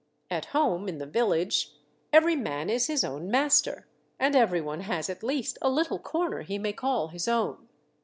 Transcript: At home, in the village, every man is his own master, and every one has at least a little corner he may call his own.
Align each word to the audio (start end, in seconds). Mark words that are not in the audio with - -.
At 0.31 0.45
home, 0.45 0.89
in 0.89 0.97
the 0.97 1.05
village, 1.05 1.75
every 2.11 2.35
man 2.35 2.71
is 2.71 2.87
his 2.87 3.03
own 3.03 3.29
master, 3.29 3.85
and 4.19 4.35
every 4.35 4.59
one 4.59 4.79
has 4.79 5.11
at 5.11 5.21
least 5.21 5.59
a 5.61 5.69
little 5.69 5.99
corner 5.99 6.41
he 6.41 6.57
may 6.57 6.73
call 6.73 7.09
his 7.09 7.27
own. 7.27 7.69